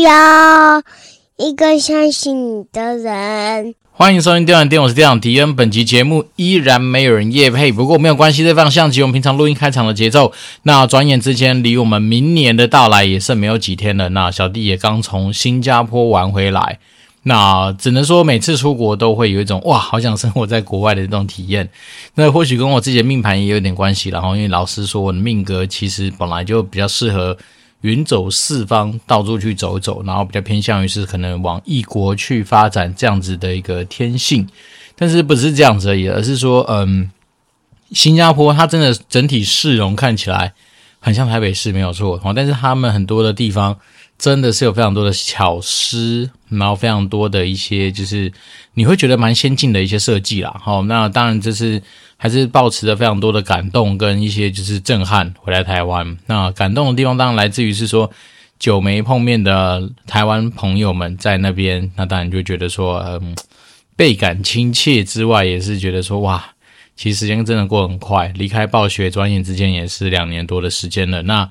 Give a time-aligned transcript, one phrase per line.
[0.00, 0.82] 也需要
[1.36, 3.74] 一个相信你的人。
[3.92, 5.54] 欢迎收听电玩店，我是店长迪恩。
[5.54, 10.32] 本集节目依然没有人夜配，不过没有关系，这放像极我们平常录音开场的节奏。
[10.62, 14.08] 那转眼之间，离我们明年的到来也剩没有几天了。
[14.08, 16.78] 那小弟也刚从新加坡玩回来，
[17.24, 21.68] 那只能说每次出国都会有一种哇，好想生活在国外的这种体验。
[22.14, 27.36] 那或许跟我自己的命盘也有点关系，然后因为老师说我的命格其实本来就比较适合。
[27.82, 34.46] 云走四方，到处去走走，然后比较偏向于是可能往异国去发展这样子的一个天性，
[34.96, 37.10] 但是不是这样子而已，而是说，嗯，
[37.92, 40.52] 新加坡它真的整体市容看起来
[41.00, 43.78] 很像台北市，没有错哦，但是他们很多的地方。
[44.20, 48.30] 真的是有非常多的巧思，然后非常多的一些，就是
[48.74, 50.54] 你会觉得蛮先进的一些设计啦。
[50.62, 51.82] 好，那当然这是
[52.18, 56.18] 还是抱持着非常多的感动跟一些就是震撼回来台湾。
[56.26, 58.10] 那感动的地方当然来自于是说
[58.58, 63.34] 久没碰面的台湾朋友们在那边，那当然就觉得说嗯
[63.96, 66.44] 倍感亲切之外，也是觉得说哇，
[66.94, 71.22] 其实时间真的过很快，离开暴雪转眼之间也是两年多的时间了。
[71.22, 71.50] 那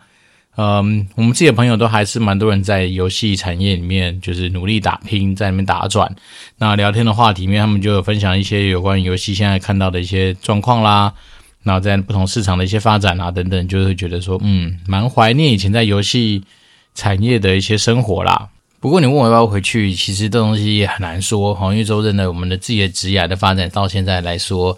[0.57, 6.13] 嗯，我们自己的朋友都还是蛮多人在游戏产业里面，就是努力打拼，在那边打转。
[6.57, 11.13] 那聊天的话题面，他们就有分享一些有关于游戏现在看到的一些状况啦，
[11.63, 16.43] 然后在不同市场的一些发展啊等等，就会觉得说，嗯，蛮怀念以前在游戏
[16.93, 18.49] 产业的一些生活啦。
[18.81, 24.77] 不过你问我要不要回去，其实这东西也很难说，因为说真的，我们的自己的职业的发展到现在来说。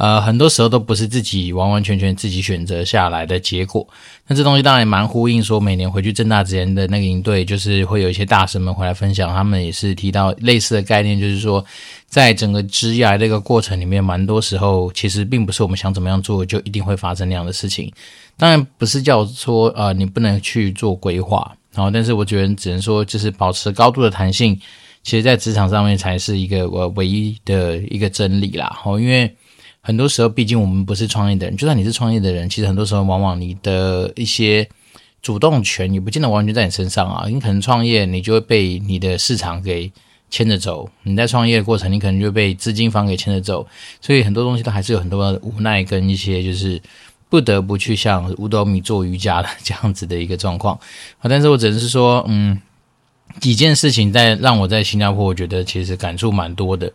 [0.00, 3.86] 呃，很多时候都不是自己完完全全自己选择下来的结果。
[4.26, 11.62] 那这东西当然也蛮呼应，说每年回去正大之前的那个营队，就是会有一些大神们回来分享，他们也是提到类似的概念，就是说，
[12.06, 17.92] 在整个职涯这个过程里面，蛮多时候其实并不是我们想怎么样做就一定会发生那样的事情。
[18.38, 24.58] 当然不是叫说呃你不能去做规划，然后但是我觉得只能说就是保持高度的弹性，
[25.02, 28.80] 其实在职场上面才是一个我唯一的一个真理啦。
[28.82, 29.30] 哦，因为。
[29.82, 34.68] 很多时候，毕竟我们不是创业的人，就算你是创业的人，其实很多时候，往往你的一些
[35.22, 37.26] 主动权也不见得完全在你身上啊。
[37.28, 39.90] 你可能创业，你就会被你的市场给
[40.28, 43.66] 牵着走；你在创业的过程，你可能就被资金方给牵着走。
[44.02, 46.80] 所以很多东西都还是有很多的无奈跟一些就是
[47.30, 50.78] 不得不去像五斗米做瑜伽的这样子的一个状况
[51.20, 51.24] 啊。
[51.30, 52.60] 但是我只能是说，嗯，
[53.40, 56.92] 几件事情在让我在新加坡，我觉得其实感触蛮多的。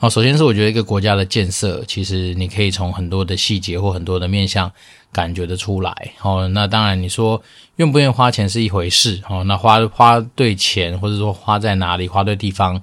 [0.00, 4.70] 好，首先是我觉得一个国家的建设，其实你可以从很多的细节或很多的面向
[5.10, 5.92] 感觉得出来。
[6.22, 7.42] 哦，那当然你说
[7.76, 9.20] 愿不愿意花钱是一回事。
[9.28, 12.80] 哦，那花花对钱，或者说花在哪里，花对地方，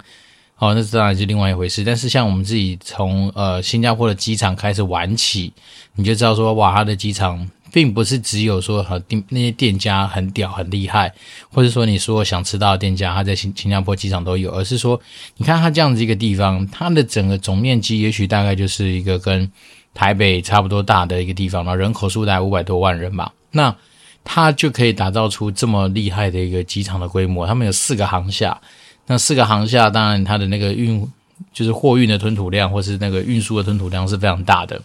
[0.58, 1.82] 哦，那当然是另外一回事。
[1.82, 5.50] 但是像我们自己从呃新加坡的机场开始玩起，
[5.94, 7.48] 你就知道说哇，它的机场。
[7.76, 11.12] 并不是只有说和店那些店家很屌很厉害，
[11.50, 14.98] 或者说你说想吃到的店家，他在新新加坡机场都有，而是说
[15.36, 19.52] 你看它这样子一个地方，它的整个总面积也许大概就是一个跟
[19.92, 23.76] 台北差不多大的一个地方，然后人口数大概五百多万人吧，那
[24.24, 27.46] 它就可以打造出这么厉害的一个机场的规模。
[27.46, 28.58] 他们有四个航厦，
[29.06, 31.06] 那四个航厦当然它的那个运
[31.52, 34.80] 就是货运的吞吐量，或是那个运输的吞吐量是非常大的。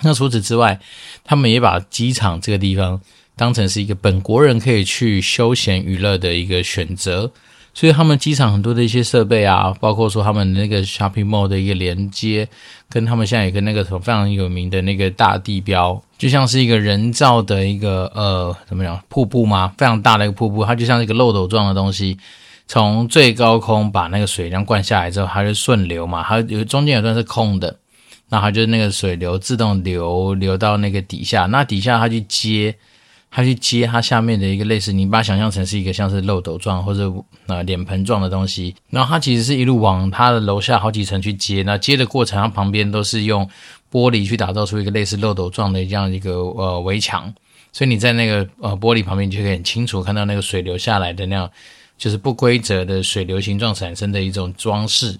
[0.00, 0.80] 那除此之外，
[1.22, 2.98] 他们也把机场这个地方
[3.36, 7.30] 当成是一个本国人可以去休闲娱乐的一个选择，
[7.74, 12.48] 所以他们机场很多的一些设备啊，包括说他们那个 shopping mall 的一个连接，
[12.88, 19.74] 跟他们现在有个那个什么非常有名的那个大地标，就像是一个人造的一个呃怎么样瀑布吗？
[19.76, 22.16] 非常大的一个瀑布，它就像一个漏斗状的东西，
[22.66, 27.76] 从最高空把那个水量灌下来之后，它就顺流嘛，它有中间有段是空的。
[28.32, 32.74] 那它就是那个水流自动流流到那个底下，那底下它去接，
[33.30, 37.12] 它去接它下面的一个类似，你把它想象成是一个像是漏斗状或者
[37.46, 43.46] 呃脸盆状的东西，然后它其实是一路往它的楼下好几层去接，那接的过程它旁边都是用
[43.90, 47.30] 玻璃去打造出一个类似漏斗状的这样一个呃围墙，
[47.70, 51.50] 所以你在那个呃玻璃旁边就可以很清楚看到那个水流下来的那样，
[51.98, 55.18] 就是不规则的水流形状产生的一种装饰，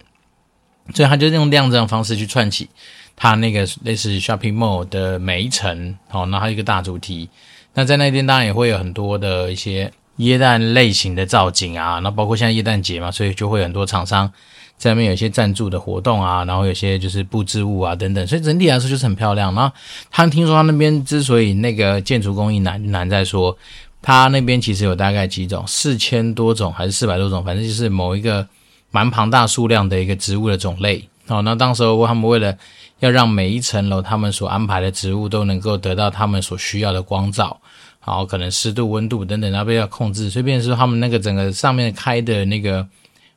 [0.94, 2.70] 所以它就是用这样这样方式去串起。
[3.16, 7.28] 它那个类似 shopping mall 的每一层，好，那它一个大主题。
[7.74, 14.30] 那在那边当然也会有很多的一些耶诞类型的造景啊，那包括现在耶诞节嘛，所以就会有很多厂商
[14.76, 19.54] 在那边有一些赞助的活动啊，然后有些就是布置物啊等等，所以整体来说就是很漂亮。
[19.54, 19.74] 然后
[20.10, 23.56] 他听说他那边之所以那个建筑工艺难难在说，
[24.02, 28.46] 他那边其实有大概几种，四千多种还是四百多种，反正就是某一个
[28.90, 31.08] 蛮庞大数量的一个植物的种类。
[31.26, 32.54] 好，那当时候他们为了
[33.02, 37.60] 要让每一层楼他们所安排的植物都能够得到他们所需要的光照，
[38.06, 42.86] 然后可能湿度、温度等等，那边要控制，所以变说他们那个整个上面开的那个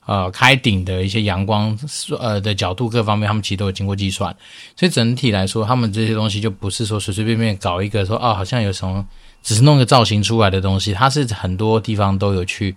[0.05, 1.75] 呃开顶的一些阳光
[2.19, 4.35] 呃的角度各方面，他们其实都有经过计算，
[4.75, 9.03] 所以整体来说，他们这些东西就不是说随随便便搞一个说哦，好像有什么
[9.41, 12.75] 只是弄个造型出来的东西，它是很多地方都有去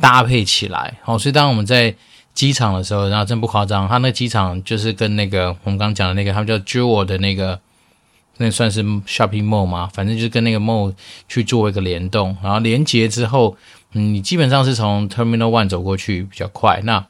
[0.00, 0.96] 搭配起来。
[1.02, 1.94] 好，所以当我们在
[2.40, 7.60] 机场的时候，然后真不夸张，他那机场就是跟那个我们刚讲的那个，他们叫 Jewel 的那个。
[8.42, 9.90] 那算是 shopping mall 吗？
[9.92, 10.94] 反正就是跟那个 mall
[11.28, 13.54] 去做一个联动，然后连接之后，
[13.92, 16.80] 嗯，你基本上是从 terminal one 走过去比较快。
[16.84, 17.04] 那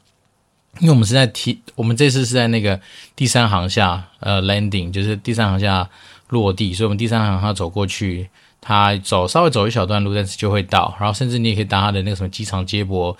[0.81, 2.81] 因为我们是在 T，我们这次是在那个
[3.15, 5.89] 第三航厦呃 landing，就是第三航厦
[6.27, 8.27] 落地，所以我们第三航厦走过去，
[8.59, 10.93] 它走稍微走一小段路，但是就会到。
[10.99, 13.17] 然后甚至你也可以搭它的那个什么机场接驳。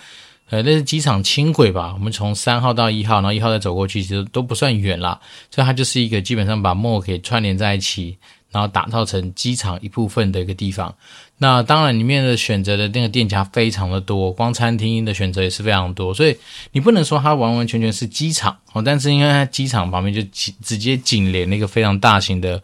[0.52, 1.94] 呃，那是机场轻轨吧？
[1.94, 5.18] 我们从三号到一号，然后一号再走过去，其实都不算远啦。
[5.50, 8.18] 所以它就是一个基本上把 mall 给串联在一起，
[8.52, 10.94] 然后打造成机场一部分的一个地方。
[11.38, 16.14] 那当然，里面的选择的那个店家非常的多，光餐厅的选择也是非常多。
[16.14, 16.38] 所以
[16.74, 20.22] 你不能说它完完全全是机场哦，但是因为它机场旁边就
[20.62, 22.62] 直接紧连那个非常大型的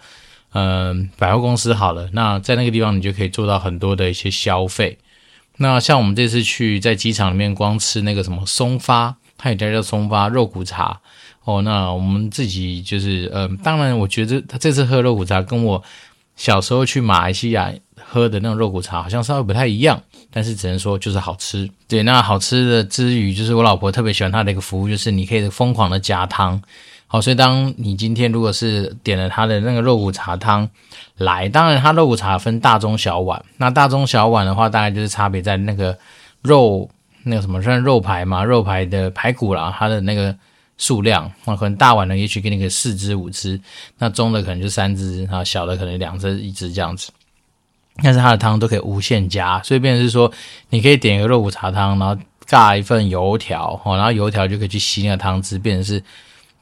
[0.54, 4.98] 嗯、百货公司好了，那在那个地方你就可以做到很多的一些消费。
[5.58, 11.00] 那像我们这次去在机场里面光吃那个什么松发，它有家叫松发肉骨茶
[11.44, 11.62] 哦。
[11.64, 15.84] 那我们自己就是，呃，当然我觉得他这次喝肉骨茶跟我
[16.36, 20.02] 小时候去马来西亚喝的那种肉骨茶好像稍微不太一样，
[20.32, 21.70] 但是只能说就是好吃。
[21.88, 26.62] 对，那好吃的之余，就是我老婆特别喜欢它的一个服务，就是你可以疯狂的加汤。
[27.10, 30.70] 好，所以当你今天如果是点了他的那个肉骨茶汤
[31.16, 35.98] 来，当然他肉骨茶分大中小碗，那大中小碗的话，大概就是差别在那个
[36.42, 36.90] 肉
[37.24, 40.36] 那个什么算肉排嘛，肉排的排骨啦，它的那个
[40.78, 43.58] 数量，那可能大碗的也许给你个四只五只，
[43.98, 47.10] 那中的可能就三只，然后小的可能两只一只这样子，
[48.04, 50.30] 但是它的汤都可以无限加，所以变成是说
[50.72, 56.04] 你可以点一个肉骨茶汤，然后尬一份油条哦，然后油条就可以去吸那个汤汁，变成是。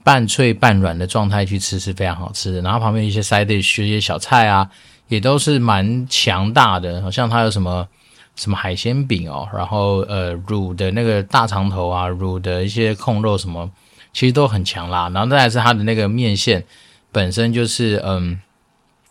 [0.05, 4.69] 半脆半软的状态去吃是非常好吃的，然后旁边一些 side dish 一些小菜啊，
[5.07, 7.87] 也都是蛮强大的，好像它有什么
[8.35, 13.67] 什么海鲜饼哦，然后呃卤的那个大肠头啊，卤的一些控肉什么，
[14.13, 16.63] 其实都很强辣，然后再来是它的那个面线
[17.11, 18.39] 本身就是嗯。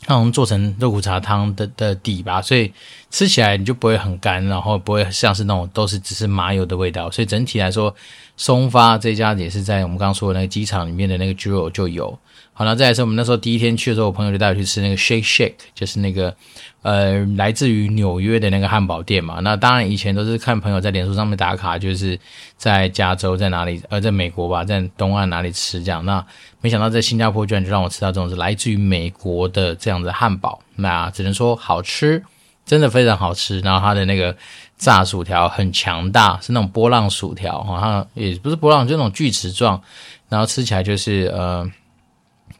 [0.06, 2.70] 那我们做成肉骨茶汤的的底吧，所以
[3.10, 7.10] 吃起来你就不会很干，然后不会像是那种都是只是麻油的味道。
[7.10, 7.94] 所以整体来说，
[8.36, 12.18] 松发这家也是在我们刚刚说的那个机场里面的那个 Jewel 就有。
[12.56, 16.34] 好，那再来是我们那时候第一天去的时候，我朋友就带我去吃那个 Shake Shake，就是那个。
[16.82, 22.20] 呃，来自于纽约的那个汉堡店嘛，那当然以前都是看朋友在脸书上面打卡，就是
[22.58, 26.04] 在加州在哪里，呃，在美国吧，在东岸哪里吃这样。
[26.04, 26.22] 那
[26.60, 32.22] 没想到在新加坡居然就让我吃到这种是来自于美国的这样的汉堡，那只能说好吃，
[32.66, 33.60] 真的非常好吃。
[33.60, 34.36] 然后它的那个
[34.76, 39.80] 炸薯条很强大，是那种波浪薯条，好像也不是波浪，就那种锯齿状，
[40.28, 41.70] 然后吃起来就是呃。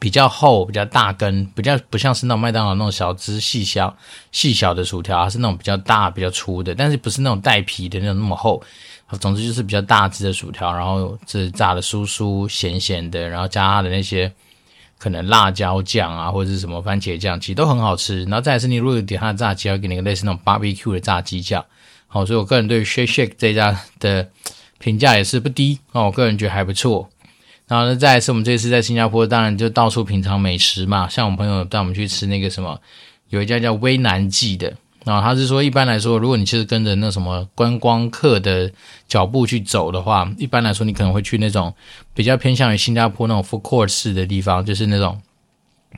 [0.01, 3.95] 比较厚，比较大根，比较不像是那种麦当劳那种小只细小
[4.33, 8.63] 细小的薯条，而是那种比较大、比较粗的，但是不是那种带皮的那种那么厚。
[9.21, 14.31] 总之就是比较大只的薯条，然后是炸的酥酥咸咸的，然后加它的那些
[14.99, 18.25] 可能辣椒酱啊，或者是什么番茄酱，其实都很好吃。
[18.25, 21.65] 然后再是你如果点它的炸鸡，要给你个类似那种 barbecue 的炸鸡酱。
[22.15, 24.29] 好，所以我个人对 Shake Shake 这家的
[24.79, 27.11] 评价也是不低哦，我个人觉得还不错。
[27.67, 31.09] 然后呢，再来是我们这次在新加坡，当然就到处品尝美食嘛。
[31.09, 32.81] 像我朋友带我们去吃那个什么，
[33.31, 34.73] 有一家叫威南记的。
[35.05, 38.71] 然后他是说，一般来说，如果你其实跟着那什么观光客的
[39.09, 41.75] 脚步去走的话，一般来说你可能会去那种
[42.15, 45.21] 比较偏向于新加坡那种 food court 式的地方，就是那种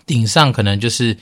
[0.07, 1.15] 顶上可能就是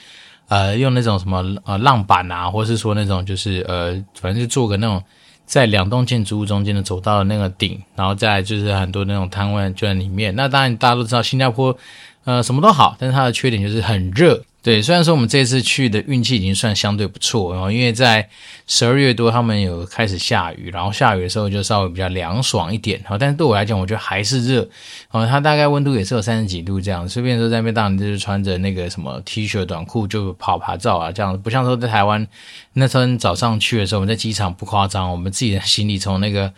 [0.48, 5.02] 呃用那种什么呃浪板啊，或是说那种就是呃反正就做个那种。
[5.46, 10.34] 在两栋建筑物中间的走道的那个顶，然后再就是很多那种摊位就在里面。
[10.34, 11.76] 那当然大家都知道新加坡，
[12.24, 14.42] 呃，什么都好，但是它的缺点就是很热。
[14.64, 18.26] 对，虽然说我们这次去的运气已经算相对不错，然后因为在
[18.66, 22.98] 十二月多，他们有开始下雨，然后下雨的时候就稍微比较凉爽一点。
[23.04, 24.66] 好，但是对我来讲，我觉得还是热。
[25.10, 32.26] 哦，它大概温度也是有三十几度这样，随便说在那边当然就是穿着那个什么 T 恤短裤就跑爬照啊这样，不像说在台湾
[32.72, 36.50] 那天早上去的时候，我们在机场不夸张，我们自己的行李从那个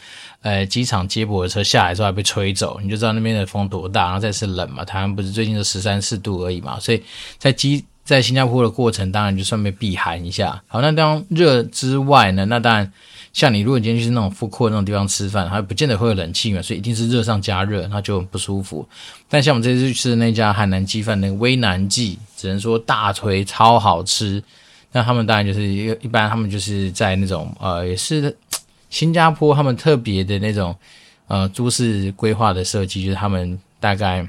[0.47, 7.03] 呃机场接驳的车下来之后还被吹走，你就知道那边的风多大，然后再是冷嘛，台湾不是最近就十三四度而已嘛，所以
[7.39, 7.85] 在机。
[8.07, 10.63] 在新加坡的过程，当然就顺便避寒一下。
[10.69, 12.93] 好，那当热之外呢，那当然
[13.33, 18.89] 像你如果你今天去那种富国那种地方吃饭，还不见得会有冷气嘛，所以一定是热上加热，那就很不舒服。
[19.29, 24.41] 但像我们这次去吃的那家海南鸡饭，那个威南记，只能说大推超好吃。
[24.93, 28.33] 那他们当然就是一一般，他们就是在那种呃，也是
[28.91, 30.77] 新加坡他们特别的那种
[31.27, 34.27] 呃都市规划的设计，就是他们大概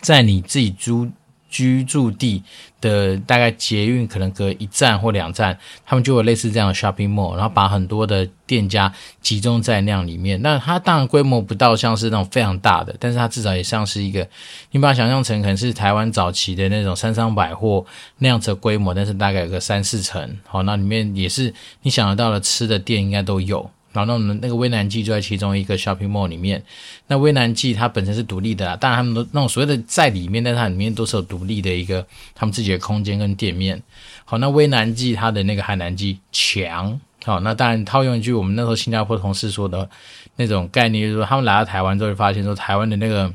[0.00, 1.10] 在你自己租。
[1.48, 2.42] 居住地
[2.80, 10.40] 的大概捷运可能隔一站或两站，他们就有类似这样的 shopping mall，然后把很多的店家集中在那样里面。
[10.42, 14.26] 那它当然规模不到像是那种非常大的，但是它至少也像是一个，
[14.70, 17.84] 你把它想象成可能是台湾早期的那种三商百货
[18.18, 20.38] 那样子的规模，但是大概有个三四层。
[20.46, 21.52] 好，那里面也是
[21.82, 23.70] 你想得到的吃的店应该都有。
[24.04, 26.62] 然后那那个威南记就在其中一个 shopping mall 里面。
[27.06, 33.82] 那威南记它本身是独立的啦，当然他们都那种所谓的在里面，但它里面都是有独立的一个他们自己的空间跟店面。
[34.24, 37.00] 好，那威南记它的那个海南鸡强。
[37.24, 39.88] 好，那当然套用一句我们那时候新加坡同事说的
[40.36, 43.32] 那种概念，就是说他们来到台湾之后就，发现说台湾的那个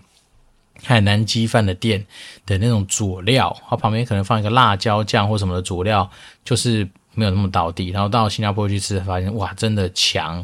[0.84, 2.06] 海南鸡饭的店
[2.46, 6.10] 的那种佐料，它，旁边可能放一个辣椒酱或什么的佐料，
[6.44, 6.88] 就是。
[7.16, 10.44] 没有那么道地，然后到新加坡去吃，发现哇，真的强。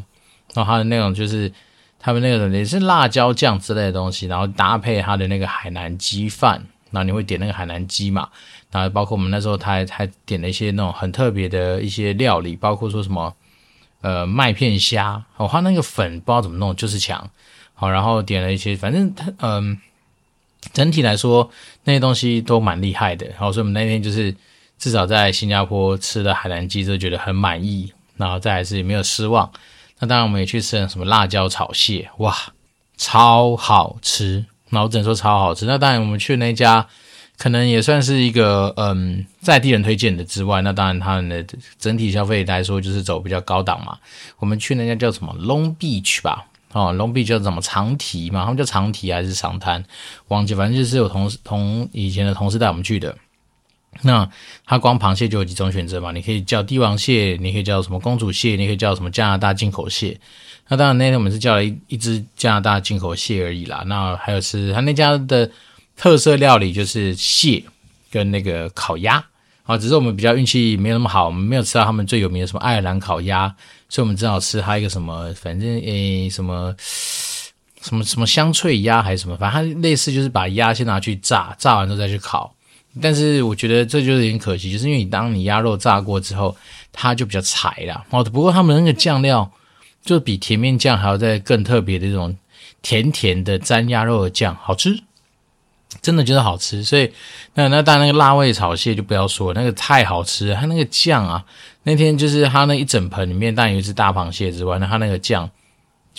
[0.54, 1.52] 然后它的那种就是
[1.98, 8.28] 他们那个也是辣椒酱之类的东西，然后搭配它的那个海南鸡饭，然后你会点那个海南鸡嘛？
[8.70, 13.34] 然后包括我们那时候他还还点了一些那种很特别的一些料理，包括说什么
[14.00, 17.30] 呃麦片虾，哦，他那个粉不知道怎么弄，就是强。
[17.74, 19.78] 好，然后点了一些，反正他嗯、
[20.72, 21.50] 整体来说
[21.84, 23.26] 那些东西都蛮厉害的。
[23.28, 24.34] 然后所以我们那天就是。
[24.80, 29.52] 至少在新加坡吃的海南鸡就觉得很满意，然后再来是也没有失望。
[30.00, 32.34] 那当然我们也去吃了什么辣椒炒蟹，哇，
[32.96, 34.44] 超好吃！
[34.70, 35.66] 那我只能说超好吃。
[35.66, 36.86] 那当然我们去那家
[37.36, 41.44] 可能也算是一个嗯在地人推荐的之外，那当然他们的
[41.78, 43.98] 整体消费来说就是走比较高档嘛。
[44.38, 49.84] 我们去那家叫什么 Long Beach 吧，哦，Long Beach 叫什么长堤嘛，他们叫长堤还是长滩？
[50.28, 53.14] 忘记，反正就是有同事同以前的同事带我们去的。
[54.02, 54.28] 那
[54.64, 56.12] 它光螃蟹就有几种选择嘛？
[56.12, 60.18] 你可以叫帝王蟹，你可以叫什么公主蟹，你可以叫什么加拿大进口蟹。
[60.68, 63.82] 那当然那天我们是叫了一一只加拿大进口蟹而已啦。
[63.86, 65.50] 那还有是他那家的
[65.96, 67.62] 特色料理就是蟹
[68.10, 69.22] 跟那个烤鸭
[69.64, 73.54] 啊，只是我们比较运气没有那么好，我们没有吃到他们最有名的什么爱尔兰烤鸭，
[73.88, 76.74] 所以我们只好吃它一个什么，反正诶什么
[77.82, 82.54] 什么什么香脆鸭还是什么，反正它类似就是把鸭先拿去炸，炸完之后再去烤。
[83.00, 86.56] 但是我觉得这就是有点可惜，就是因为你当你鸭肉炸过之后，
[86.92, 88.04] 它就比较柴啦。
[88.10, 89.50] 哦，不过他们那个酱料
[90.04, 92.36] 就比甜面酱还要再更特别的这种
[92.82, 94.98] 甜甜的沾鸭肉的酱，好吃，
[96.02, 96.82] 真的就是好吃。
[96.82, 97.12] 所以
[97.54, 100.56] 那那当然那个辣味炒蟹就不要说，那个太好吃了。
[100.56, 101.44] 它那个酱啊，
[101.84, 105.48] 那天就是它那一整盆里面，当然有一只大螃蟹之外，那它那个酱。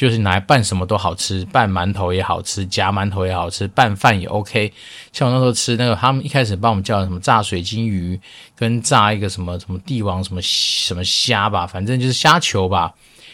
[0.01, 4.73] 就是拿来拌什么都好吃，拌馒头也好吃，夹馒头也好吃，拌饭也 OK。
[5.13, 8.19] 像我那时候吃那个，他们一开始帮我们叫什么炸水晶鱼，
[8.55, 12.91] 跟炸一个什么什么帝王什么什么虾吧，反正就是虾球吧。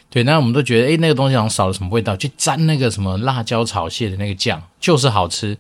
[0.10, 5.58] 对，那我们都觉得，诶，那个东西好像少了什么味道，就沾那个什么辣椒炒蟹的那个酱，就是好吃。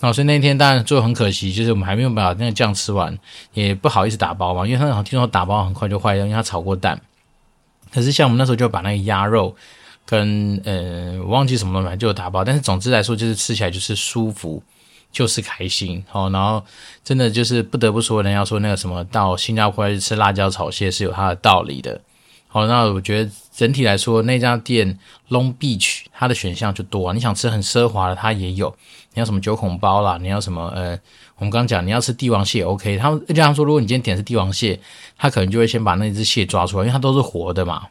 [0.00, 3.18] 然后所以那天当然最后很可惜，就是我们还没有把那个酱吃完，
[3.54, 7.00] 也不好意思打包嘛，因为他好像听说打包很快就坏掉，因为他炒过蛋。
[7.90, 9.56] 可是像我们那时候就把那个鸭肉。
[10.12, 12.44] 跟呃，忘记什么东西，就有打包。
[12.44, 14.62] 但是总之来说，就是吃起来就是舒服，
[15.10, 16.28] 就是开心哦。
[16.30, 16.62] 然后
[17.02, 21.98] 真的就是不得不说，人家说那个什么到新加坡去吃辣椒炒蟹是有它的道理的。
[22.48, 24.98] 好，那我觉得整体来说，那家店
[25.30, 27.14] Long Beach 它的选项就多。
[27.14, 28.68] 你想吃很奢华的，它也有。
[29.14, 30.90] 你要什么九孔包啦，你要什么呃，
[31.38, 32.98] 我们刚讲你要吃帝王蟹 OK。
[32.98, 34.78] 他们这样说，如果你今天点的是帝王蟹，
[35.16, 37.86] 他可能就会先把那只蟹抓出来，因为它都是活的嘛。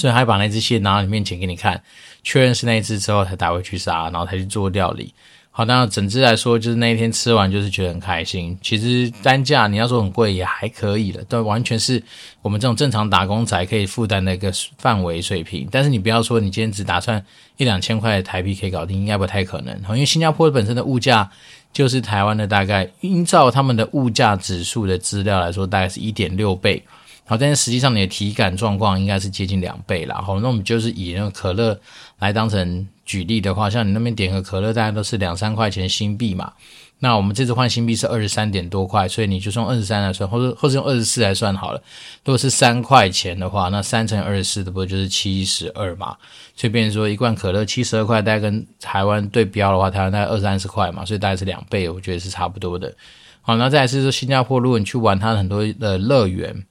[0.00, 1.78] 所以还把那只蟹拿到你面前给你看，
[2.22, 5.12] 确认是那一只之后才打回去杀，然后才去做料理。
[5.52, 8.56] 好，那整只来说，就是那一天吃完就是觉得很开心。
[8.62, 12.02] 其实单价你要说很贵也还可以了，但完全是
[12.40, 15.68] 我们这种正常打工仔可以负担的一个范围水平。
[15.70, 17.22] 但是你不要说你今天只打算
[17.58, 19.78] 一两千块台币可以搞定，应该不太可能。
[19.90, 21.28] 因为新加坡本身的物价
[21.74, 26.82] 就是台湾的大概，依照他们的物价指数的资料来说，大概是一点六倍。
[27.30, 30.16] 好，但是实际上你的体感状况应该是接近两倍啦。
[30.16, 31.78] 好，那我们就是以那个可乐
[32.18, 36.52] 来当成举例的话，像你那边点个可乐，大家都是两三块钱新币嘛。
[36.98, 41.80] 那我们这次换新币是二十三点多块，所以你就用二十三来算，或者或者用二十四来算好了。
[42.24, 46.16] 如果是三块钱的话，那三乘二十四的不就是七十二嘛？
[46.56, 52.92] 所以变成说一罐可乐七十二块，大概跟台湾对标的话，台湾大概二三十块嘛，所以大概是两倍，我觉得是差不多的。
[53.40, 56.66] 好，那再来是说新加坡，如果你去玩它很多的乐园。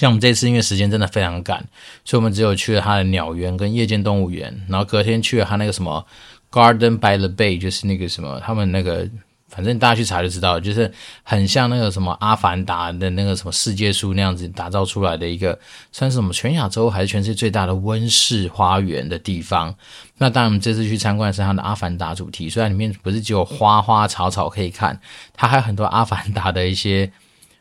[0.00, 1.58] 像我们这次因为时间真的非常赶，
[2.06, 6.06] 所以我们只有去了它的鸟园跟夜间动物园，然后隔天去了它那个什么
[6.50, 9.06] Garden by the Bay，就是那个什么他们那个
[9.48, 10.90] 反正大家去查就知道，就是
[11.22, 15.58] 很像那个什么《阿凡达》的那个什么世界树那样子打造出来的一个，
[15.92, 19.74] 算是什么全亚洲还是全世界最大的温室花园的地方。
[20.16, 24.98] 那当然，我们这次去参观的是它的《阿凡达》主题，虽然里面不是只有花花草草可以看，
[25.34, 27.12] 它还有很多《阿凡达》的一些。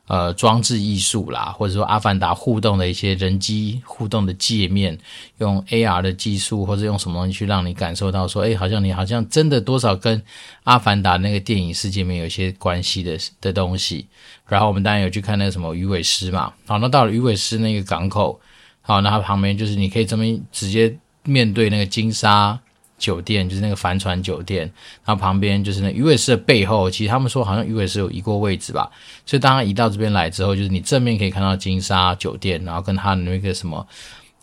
[0.10, 4.98] 呃，装置艺术啦，或者说阿凡达互动的一些人机互动的界面，
[5.38, 10.20] 用 AR 的技术，或者用什么东西去让你感受到说，哎，好像你好像真的多少跟
[10.63, 14.08] 阿凡达那个电影世界面有一些关系的的东西。
[14.48, 18.42] 然后我们当然有去看那个什么鱼尾狮嘛，好，那到了鱼尾狮那个港口，
[18.82, 22.60] 好，那它旁边就是你可以这么直接面对那个金沙。
[23.00, 24.72] 酒店就是那个帆船酒店，
[25.06, 26.88] 然后旁边就是那鱼尾狮的背后。
[26.91, 28.91] 其实他们说好像鱼尾狮有移过位置吧，
[29.25, 33.88] 所以当他移到这边来之后，就是你正面可以看到金沙酒店，然后跟他的那个什么，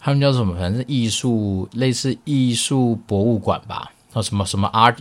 [0.01, 0.57] 他们叫什么？
[0.59, 4.97] 反正艺术类似艺术博物馆吧，或什么什么 art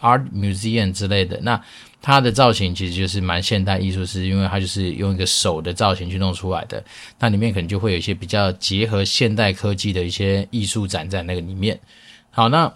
[0.00, 1.38] art museum 之类的。
[1.42, 1.60] 那
[2.00, 6.82] 它的造型其实就是蛮现代艺术，是因为它就是用一个手的造型去弄出来的。
[7.18, 11.78] 那里面可能就会有一些比较结合现代科技的一些艺术展在那个里面。
[12.30, 12.72] 好，那。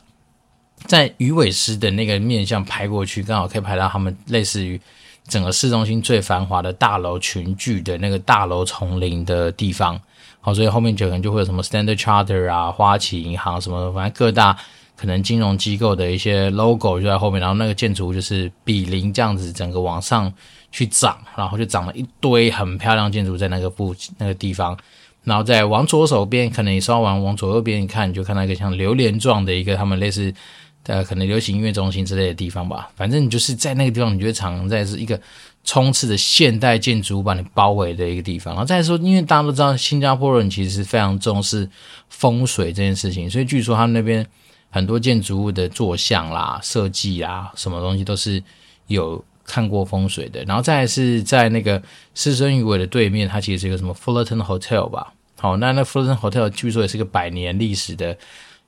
[0.86, 4.80] 在鱼尾狮的那个面向拍过去，刚好可以拍到他们类似于
[5.28, 10.00] 整个市中心最繁华的大楼群聚的那个大楼丛林的地方。
[10.40, 14.56] 好，所以后面就可能就会有什么 Standard Charter 啊、花旗银行什么，反正各大
[14.96, 17.38] 可能金融机构的一些 logo 就在后面。
[17.38, 20.32] 然后那个建筑物就是比邻这样子，整个往上
[20.72, 24.76] 去长，然后就长了一堆很漂亮建筑在那个部那个地方。
[25.22, 30.34] 然后再往左手边，可能你稍微往往左右边一看，你就看到一个像榴莲状的一个他们类似。
[30.84, 35.20] 呃，可能流行音乐中心之类的地方吧，反正你就是在那个地方，你觉得常在是一个
[35.62, 38.54] 充斥着现代建筑物把你包围的一个地方。
[38.54, 41.68] 然后再说，因为大家都知道新加坡人其实非常重视
[42.08, 44.26] 风水这件事情，所以据说他们那边
[44.70, 48.42] 很多建筑物的坐向啦、设计啊，什么东西都是
[48.86, 50.42] 有看过风水的。
[50.44, 51.80] 然后再是在那个
[52.14, 55.12] 狮身鱼尾的对面，它其实是一个什么 Fullerton Hotel 吧？
[55.36, 58.16] 好，那那 Fullerton Hotel 据说也是个百年历史的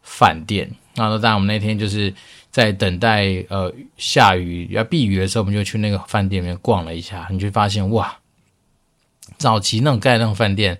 [0.02, 0.70] 饭店。
[0.94, 2.12] 然后，当然我们那天就是
[2.50, 8.14] 在等待呃下雨要避雨的时候，我们就去那个饭店里面逛了一下，你就发现哇，
[9.38, 10.78] 早期那种盖那种饭店，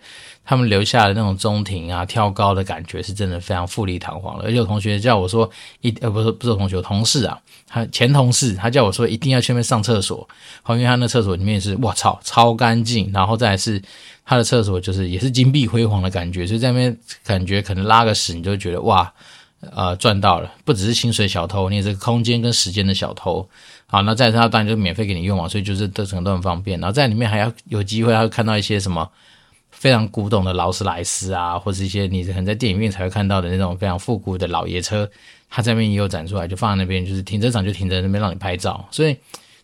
[0.53, 4.45] 他们留下的那种中庭啊、跳高的感觉，是真的非常富丽堂皇的。
[4.45, 10.29] 而且有同学叫我说一呃不是不是同学，同事啊，他前同事，他叫我说一定要去那边上厕所，
[10.63, 13.81] 好，因为他那厕所里面是哇操超干净，然后再来是
[14.27, 19.11] 他的厕所就是也是金碧辉煌的感觉，所以在那边感觉可能拉个屎你就觉得哇。
[19.77, 23.49] 呃，赚到了，不只是薪水小偷，你也是空间跟时间的小偷。
[23.87, 26.81] 好，那在他当然就免费给你用嘛，所以就是都整个都很方便。
[26.81, 29.09] 然后在里面还要有机会，还会看到一些什么
[29.83, 35.11] 非常古董的劳斯莱斯啊，或是一些你可能在电影院才会看到的那种非常复古的老爷车，
[35.51, 38.87] 它这边也有展出来，就放在那边，就是停车场就停在那边让你拍照。
[38.93, 39.17] 所以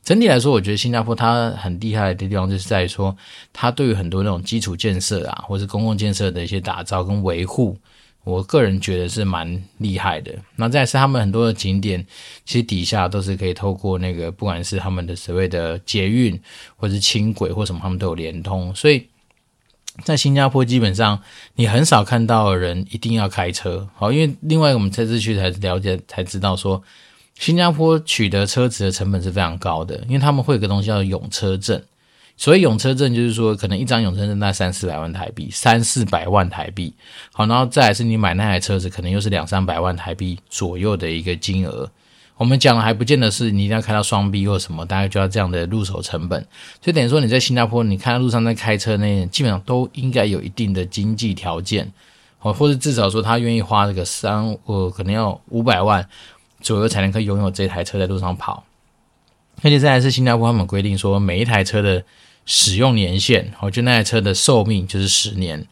[0.02, 3.16] 整体来说，我觉得新加坡它很厉害的地方就是在于说，
[3.52, 7.78] 它对于很多那种基础建设啊，或是公共建设的一些打造跟维护。
[8.24, 10.35] 我个人觉得是蛮厉害的。
[10.57, 12.04] 那再是他们很多的景点，
[12.44, 16.37] 其实底下都是可以透过那个，不管是他们的所谓的捷运，
[16.74, 18.74] 或是轻轨或什么，他们都有连通。
[18.74, 19.07] 所以
[20.04, 21.20] 在新加坡，基本上
[21.54, 23.88] 你很少看到的人一定要开车。
[23.94, 26.82] 好，因为另外我们这次去才了解才知道说，
[27.38, 31.82] 新加坡取得车子的成本是非常高的，因为他们会有个东西叫永车证。
[32.37, 36.94] 所以永车证就是说，可能一张永车证大概三四百万台币，三四百万台币。
[37.32, 41.90] 好，然后再是你买那台车子，可能又是两三百万台币左右的一个金额。
[42.38, 46.40] 我们讲的还不见得是你一定要开到双 B 或什么，大概就要这样的入手成本。
[46.81, 51.92] 所以等于说你在新加坡，你看到路上在开车那些，基本上都应该有一定的经济条件，
[52.40, 56.09] 哦，或者至少说他愿意花这个三，呃，可能要五百万
[56.61, 58.64] 左右才能可以拥有这台车在路上跑。
[59.62, 62.05] 而且再来是新加坡他们规定说，每一台车的
[62.46, 65.66] 使用年限，哦，就那台车的寿命就是十年，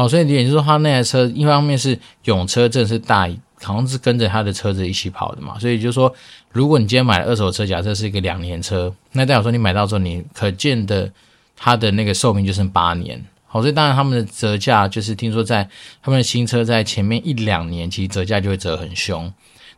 [0.00, 3.28] 好，所以也就是说，他那台车一方面是永车证是大，
[3.60, 6.10] 好像是跟着他的车子一起跑的嘛，所以就是说，
[6.52, 11.12] 如果你今天买二手车，假设是一个两年车，那代表说你买到之后，你可见的
[11.54, 15.68] 它的那个寿命就剩八年，好，所以当然他们的折价就是听说在
[16.02, 19.30] 他们的新车在前面一两年，其实折价就会折很凶，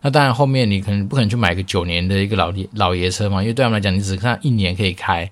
[0.02, 5.28] 那当然后面你可能不可能去买个九年的一个老爷老爷车嘛，因为对他们来讲，你只看一年可以开。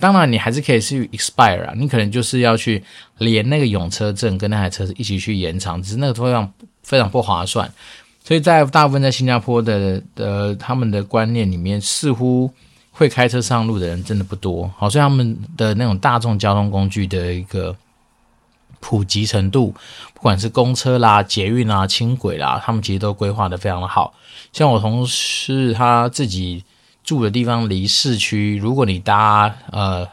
[0.00, 2.82] 当然，你还是可以去 expire 啊，你可能就是要去
[3.18, 6.50] 连那个永车证跟那台车子一起去延长，只是那个非常
[6.82, 7.70] 非常不划算。
[8.24, 12.50] 所以在大部分在新加坡的的他们的观念里面，似乎
[12.90, 14.72] 会开车上路的人真的不多。
[14.78, 17.76] 好，所以他们的那种大众交通工具的一个
[18.80, 19.74] 普及程度，
[20.14, 24.14] 不管是公车啦、捷运啦、轻轨啦，他们其实都规划得非常的好。
[24.52, 26.64] 像我同事他自己。
[27.10, 30.06] 住的地方离市区，如果你搭呃，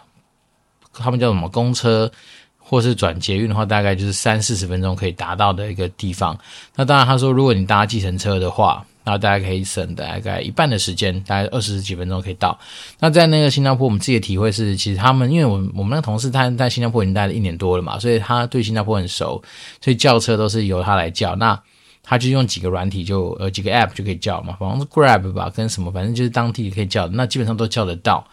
[0.91, 2.11] 他们叫什么公车，
[2.57, 6.35] 或是转捷运的话，大概就是三四十分钟可以达到的一个地方。
[6.75, 12.57] 那当然，他说如果你搭计程车的话，那大家可以省大概一半的时间，大概二十几分钟可以到。
[12.97, 19.39] 那在那个新加坡，我们自己的体会是，其实他们因为我我们那个同事他在新加坡已经待了一年多了嘛，所以他对新加坡很熟，
[19.79, 21.35] 所以叫车都是由他来叫。
[21.35, 21.61] 那
[22.09, 28.25] 他就用几个软体就呃几个 App 就可以叫嘛，反正是 Grab 吧，跟什么，反正就是当地可以叫，那基本上都叫得到。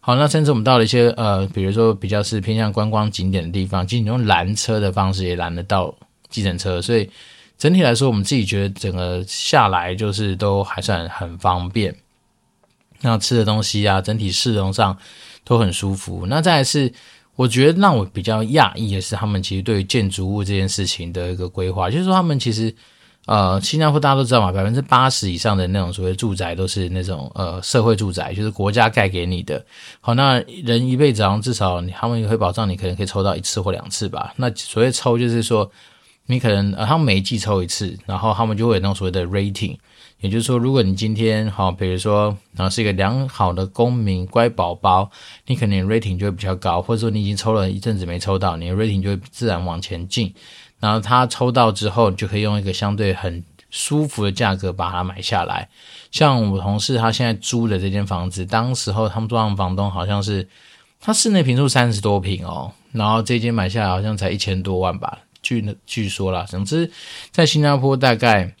[0.00, 5.94] 好，那甚至我们到了一些呃，比如说比较是偏向观光景点的地方，其实你用拦车的方式也拦得到
[6.28, 7.08] 计程车，所以
[7.56, 11.94] 整体来说，我们自己觉得整个下来就是都还算很方便。
[13.02, 14.98] 那吃的东西啊，整体市容上
[15.44, 16.26] 都很舒服。
[16.26, 16.92] 那再来是，
[17.36, 22.74] 我觉得让我比较讶异的是，他们其实对于建筑物这件事情的一个规划，就是说他们其实。
[23.30, 29.64] 呃，新加坡大家都知道嘛，百分之八十以上的那种所谓住宅都是那种呃社会住宅，就是国家盖给你的。
[30.00, 34.34] 好，那人一辈子好像至少他们也会保障你可能可以抽到一次或两次吧。
[34.34, 35.70] 那所谓抽就是说，
[36.26, 39.76] 你可能呃他们每一季抽一次，然后他们就会有那种所谓的 rating，
[40.18, 45.08] 也就是说，如果你今天好，比如说然后是一个良好的公民乖宝宝，
[45.46, 50.34] 你可能 rating 就会比较高，或者说你已经抽了一阵子没抽到，你的 rating 就会自然往前进。
[50.80, 55.68] 然后他抽到之后，你就可以用一个相对很舒服的价格把它买下来。
[56.10, 60.48] 像我同事他现在租的这间房子，当时候他们租上房东好像是
[61.00, 66.44] 他室内坪数三十多坪哦，然后这间买下来好像才一千多万吧，据据说啦。
[66.48, 66.90] 总之，
[67.30, 68.52] 在新加坡大概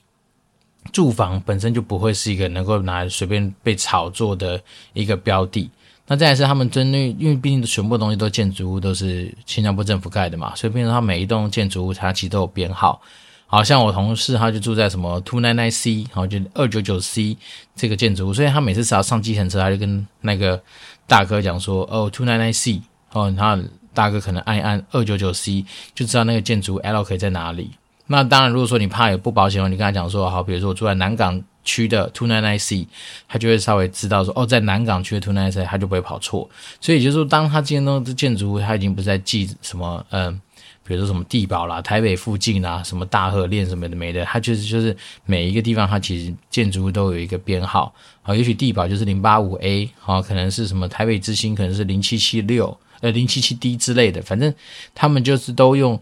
[0.92, 5.70] 住房本身就不会是一个能够拿来随便被炒作的一个标的。
[6.12, 13.00] 那再来是他们针对，因为毕竟全部东西都建筑物都是新加坡政府盖的嘛，所以变成他每一栋建筑物它其实都有编号。
[13.46, 17.36] 好像我同事他就住在什么 two nine nine C，然后就二九九 C
[17.76, 20.60] 这个建筑物，所以他每次只要上计程车，他就跟那个
[21.06, 27.70] 大哥讲说，哦 two nine nine C，哦，然后大哥可能按一按二九九 C，就知道那个建筑 L 可以在哪里。
[28.10, 31.42] 那当然，如果说你怕有不保险的话，你跟他讲说，好，比如说我住在南港。
[31.62, 32.88] 区的 two nine nine C，
[33.28, 36.48] 他就会稍微知道说，哦，在南港区的 two nine nine C，他就不会跑错。
[36.80, 40.40] 所以就是说，当他今天弄的建筑物，他已经不再记什么，嗯、
[40.82, 44.96] 比如说什么地堡啦、台北附近啦、什么大河链什么的没的，他就是就是
[45.26, 47.94] 每一个地方，它其实建筑物都有一个编号。
[48.22, 54.52] 啊，也许地堡就是零八五 A，啊，可能是什么台北之星，可能是零七七六，呃，零七七 D 之类的，反正
[54.94, 56.00] 他们就是都用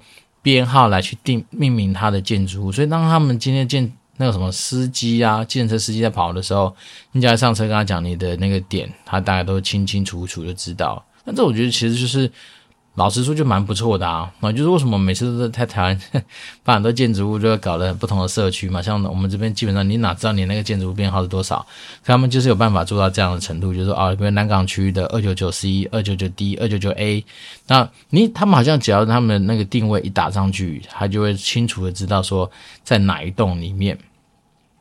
[0.53, 2.73] 编号来去定命名它的建筑物。
[2.73, 6.75] 所以当他们今天建那个什么司机啊，计程车司机在跑的时候，
[7.13, 11.05] 你只要上车跟他讲你的那个点，他大概都清清楚楚就知道。
[11.25, 12.31] 那这我觉得其实就是。
[12.99, 14.29] 老实说，就蛮不错的啊。
[14.41, 16.01] 那就是为什么每次都是在台湾，
[16.65, 18.83] 把很多建筑物就搞得不同的社区嘛。
[18.83, 21.65] 像我们这边基本上，你哪知道你那个建筑物编号是多少？
[22.05, 27.25] 他们就是有办法做到这样的程度，就是说啊，比如南港区的二九九 C、二九九 D、二九九 A，
[27.69, 32.51] 那你他们好像只要他们那个定位一打上去，他就会清楚的知道说
[32.83, 33.97] 在哪一栋里面。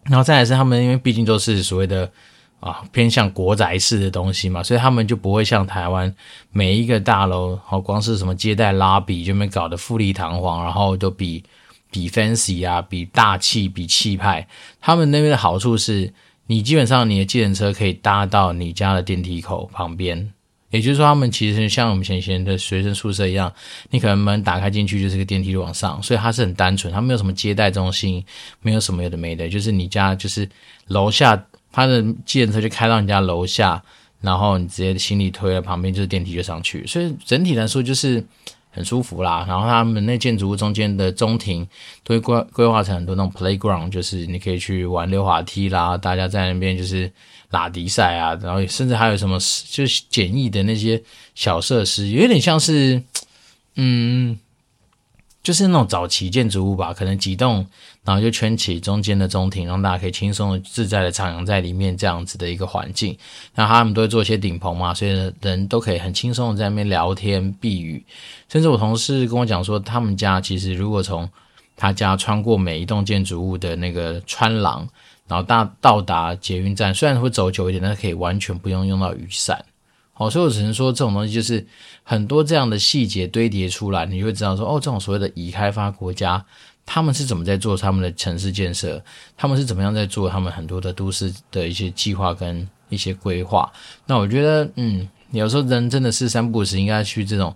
[0.06, 2.10] 然后再来是他们，因为毕竟都是所谓的。
[2.60, 6.13] 啊，偏向国宅式的东西嘛，所以他们就不会像台湾
[6.52, 11.43] 每一个大楼，好光是什么接待拉比就没搞得富丽堂皇，然后都比
[11.91, 14.48] 比 fancy 啊，比大气，比气派。
[14.82, 16.12] 他们那边的好处是，
[16.48, 20.34] 你基本上你的计程车可以搭到你家的电梯口旁边，
[20.72, 23.54] 也就是说，他们其实像我们以前的学生宿舍一样，
[23.91, 28.26] 你可能门打开进去就是个电梯往上，所以它是很单纯，它没有什么接待中心，
[28.62, 30.50] 没有什么有的没的，就是你家就是
[30.88, 31.39] 楼下。
[31.78, 33.80] 他的计程车就开到你家楼下，
[34.20, 38.24] 然后你直接行李推了，旁边就是电梯就上去，所以整体来说就是
[38.72, 39.46] 很舒服啦。
[39.48, 41.63] 然后他们那建筑物中间的中庭
[42.04, 47.12] 都会规规划成很多那种 playground，就是你可以去玩溜滑梯啦，大家在那边就是
[47.52, 49.38] 拉迪赛啊，然后甚至还有什么
[49.70, 51.00] 就是简易的那些
[51.36, 53.00] 小设施，有点像是
[53.76, 54.40] 嗯。
[55.48, 57.66] 就是那种早期建筑物吧，可能几栋，
[58.04, 63.18] 然后就圈起中间的中庭，让大家可以轻松的、自在的徜徉在里面，这样子的一个环境。
[63.56, 68.06] 那他们都会做一些顶棚嘛，所以人都可以很轻松的在那边聊天避雨。
[68.50, 71.30] 甚至我同事跟我讲说，他们家其实如果从
[71.78, 74.86] 他家穿过每一栋建筑物的那个穿廊，
[75.30, 79.64] 然后到到达捷运站，虽然会走久一点，但是可以完全不用用到雨伞。
[80.18, 81.66] 哦，所以我只能说，这种东西就是
[82.04, 86.44] 很多这样的细节堆叠出来，你会知道说，哦，这种所谓的已开发国家，
[86.86, 89.04] 他们是怎么在做他们的城市建设，
[89.38, 93.72] 他们是怎么样在做他们很多的都市的一些计划跟一些规划。
[94.06, 97.56] 那我觉得，嗯，有时候人真的是三不五时应该去这种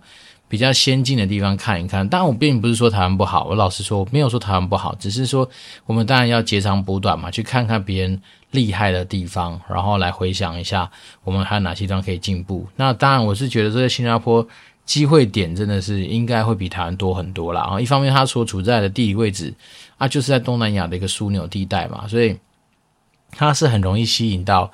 [0.52, 2.06] 比较先进的地方看一看。
[2.06, 5.48] 当然，我并不是说台湾不好，我老实说，我没有说台湾不好，只是说
[5.86, 10.90] 我们当然要截长补短嘛，去看看别人厉害的地方，然后来回想一下
[11.24, 12.66] 我们还有哪些地方可以进步。
[12.76, 14.46] 那当然，我是觉得这个新加坡
[14.84, 17.62] 机会点真的是应该会比台湾多很多啦。
[17.62, 19.54] 然后一方面，它所处在的地理位置
[19.96, 22.36] 啊，就是在东南亚的一个枢纽地带嘛，所以
[23.30, 24.70] 它是很容易吸引到。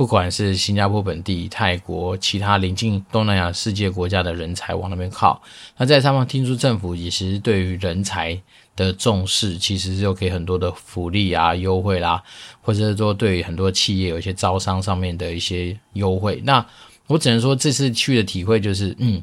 [0.00, 5.38] 不管是新加坡本地、泰国、其他邻近东南亚世界国家的人才往那边靠，
[5.76, 8.40] 那在上方听说政府也是对于人才
[8.74, 12.22] 的重视，其实是有给很多的福利啊、优惠啦，
[12.62, 16.40] 或者是说对于很多企业有一些招商上面的一些优惠。
[16.46, 16.64] 那
[17.06, 19.22] 我只能说这次去的体会就是，嗯，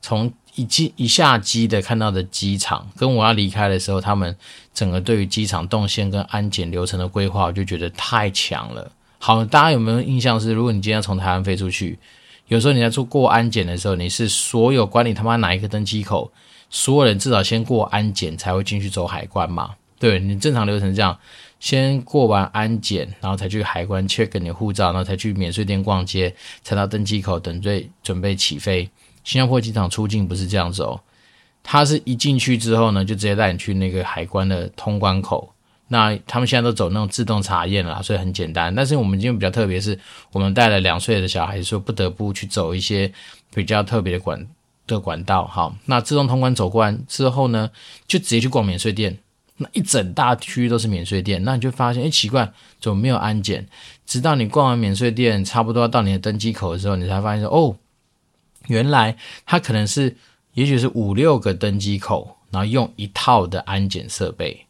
[0.00, 4.34] 从一机一下机的看到的机场，跟我要离开的时候，他们
[4.72, 8.90] 整个对于机场动线跟安检流程的规划，我就觉得太强了。
[9.26, 11.98] 好，大家有没有印象是，如果你今天从台湾飞出去，
[12.48, 16.30] 有时候你在做过安检的时候，你是所有管理他妈哪一个登机口，
[16.68, 19.76] 所有人至少先过安检才会进去走海关嘛？
[19.98, 21.18] 对，你正常流程这样，
[21.58, 28.90] 先过完安检，然后才去海关 check 你护照，然后才去免税店逛街，才到登机口等最准备起飞。
[29.24, 31.00] 新加坡机场出境不是这样子哦，
[31.62, 35.53] 他是一进去之后呢，就直接带你去那个海关的通关口。
[35.88, 38.74] 那他们现在都走那种自动查验了，所以很简单。
[38.74, 39.98] 但是我们今天比较特别，是
[40.32, 43.12] 我们带了两岁的小孩，说不得不去走一些
[43.54, 44.46] 比较特别的管
[44.86, 45.46] 的管道。
[45.46, 47.70] 好，那自动通关走过完之后呢，
[48.06, 49.18] 就直接去逛免税店。
[49.56, 53.64] 那一整大区都是免税店，那你就发现，哎，奇怪，怎么没有安检？
[54.04, 57.76] 直到你逛完免税店，差不多到你的登机口的时候，你才发现说，哦，
[58.66, 59.16] 原来
[59.46, 60.16] 它可能是，
[60.54, 64.66] 也许是五六个登机口，然后用一套的安检设备。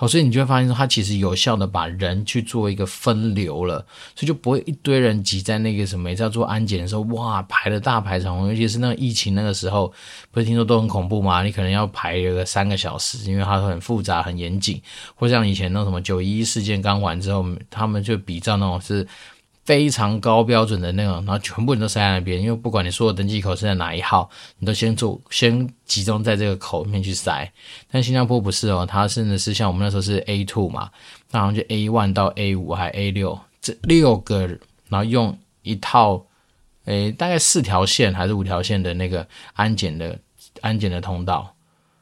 [0.00, 3.84] 好，所以你就会发现说，它其实有效的把人去做一个分流了，
[4.14, 9.92] 所以就不会一堆人挤在那个什么，在做安检的时候，哇，排了大排长龙，尤其是那个疫情那个时候，
[10.30, 11.42] 不是听说都很恐怖吗？
[11.42, 14.80] 你可能要排一个三个小时，因为它很复杂、很严谨，
[15.14, 19.06] 或像以前那什么九一一事件刚完之后，他们就比较那种是。
[19.70, 24.28] 非常高标准的那种，然后全部人都塞在那边，因为不管你说的登机口是在哪一号，
[24.58, 27.48] 你都先做，先集中在这个口里面去塞。
[27.88, 30.90] 但新加坡不是哦，它甚至是像我们那时候是 A two 嘛，
[31.30, 34.48] 那好像就 A one 到 A 五还 A 六这六个，
[34.88, 36.26] 然后用一套，
[36.86, 40.18] 诶，大概四条线还是五条线的那个安检的
[40.62, 41.54] 安检的通道。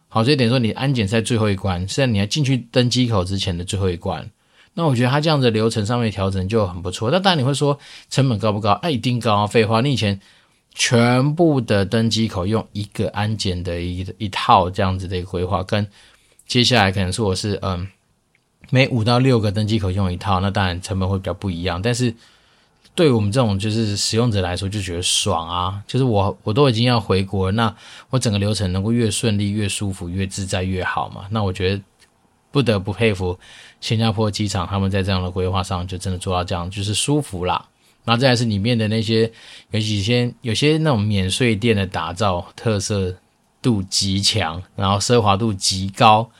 [0.08, 4.26] 好，所以等于说你安检在最后一关，是在你要进去登机口之前的最后一关。
[4.78, 7.10] 那我觉得他这样子流程上面调整就很不错。
[7.10, 7.76] 那当然你会说
[8.08, 8.70] 成本高不高？
[8.74, 9.44] 哎，一定高啊！
[9.44, 10.20] 废话，你以前
[10.72, 15.84] 全部的登机口用一个安检的一一套这样子的一个规划，跟
[16.46, 17.88] 接下来可能说我是嗯，
[18.70, 21.82] 每五到六个登机口用一套，那当然成本会比较不一样。
[21.82, 22.14] 但是
[22.94, 25.82] 对我们这种就是使用者来说，就觉得爽啊！
[25.88, 27.76] 就是我我都已经要回国了，那
[28.10, 31.24] 我整个流程能够越顺利、越舒服、越自在越好嘛？
[31.30, 31.82] 那我觉得。
[32.50, 33.38] 不得不佩服
[33.80, 37.64] 新加坡机场，他们在这样的规划上就真的做到这样，就是舒服啦。
[38.04, 39.30] 然后再是里面的那些
[39.70, 43.14] 有几些有些那种免税店的打造，特色
[43.60, 46.30] 度极强，然后奢华度极高，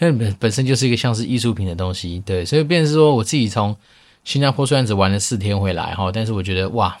[0.00, 2.44] 因为本本身就是一个像是艺术品的东西，对。
[2.46, 3.76] 所以变成是说，我自己从
[4.24, 6.98] 新加坡虽然只玩了四天回来哈，但是我觉得哇，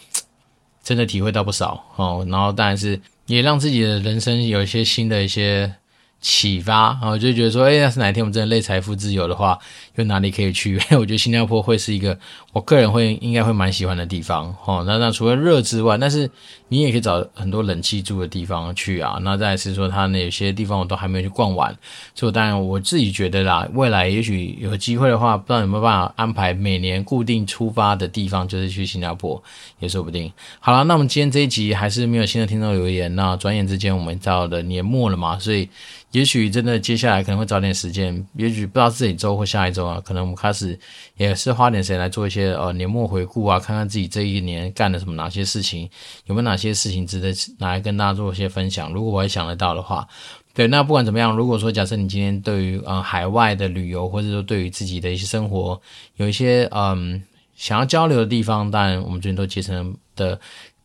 [0.82, 2.26] 真的体会到不少哦。
[2.28, 5.74] 然后当然是也让自己的人生有一些新的一些。
[6.20, 9.58] 启发然后就觉得说，哎，要是哪一天我们真的累财富自由的话，
[9.94, 10.76] 有哪里可以去？
[10.98, 12.18] 我觉得新加坡会是一个
[12.58, 14.52] 我个人会应该会蛮喜欢的地方。
[14.64, 16.28] 哦，那那除了热之外，但是
[16.66, 19.16] 你也可以找很多冷气住的地方去啊。
[19.22, 21.72] 那再是说，它那有些地方我都还没有去逛完，
[22.16, 29.40] 所以当然我自己觉得啦，未来也许有机会的话，不知道有没有办法安排每年固定出发的地方，就是去新加坡
[29.78, 30.32] 也说不定。
[30.58, 35.68] 好了，那我们今天这一集还是没有新的听众留言，那转眼之间我们到了年末了嘛，所以。
[36.12, 40.76] 也许真的接下来可能会找点时间，也许不知道这一周或下一周啊，可能我们开始
[41.18, 45.88] 也是花点时间来做一些呃年末回顾啊，看看自己这一年干了什么哪些事情，
[46.26, 48.92] 有没有哪些事情值得拿来跟大家做一些分享。
[48.92, 50.06] 如果我也想得到的话，
[50.54, 55.80] 对，那不管怎么样，如果说假设你今天对于呃海外的旅游，或者说对于自己的一些生活
[56.16, 57.22] 有一些嗯
[57.56, 60.38] 想要交流的地方，当然我们最近都竭诚的。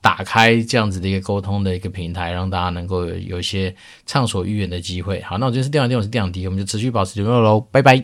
[0.04, 3.74] 打开这样子的一个沟通的一个平台，让大家能够有一些
[4.06, 5.22] 畅所欲言的机会。
[5.22, 8.04] 好，那我今天是电玩店，我是电玩迪，我们就持续保持联络喽，拜拜。